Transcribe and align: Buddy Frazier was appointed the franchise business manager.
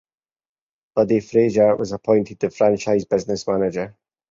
Buddy 0.95 1.19
Frazier 1.19 1.75
was 1.75 1.91
appointed 1.91 2.39
the 2.39 2.49
franchise 2.49 3.05
business 3.05 3.45
manager. 3.47 3.95